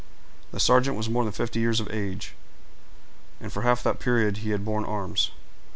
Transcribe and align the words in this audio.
The 0.51 0.59
sergeant 0.59 0.97
was 0.97 1.09
more 1.11 1.23
than 1.23 1.31
fifty 1.31 1.59
years 1.59 1.79
of 1.79 1.87
age, 1.91 2.33
and 3.39 3.53
for 3.53 3.61
half 3.61 3.83
that 3.83 3.99
period 3.99 4.37
he 4.37 4.49
had 4.49 4.65
borne 4.65 4.83
arms. 4.83 5.29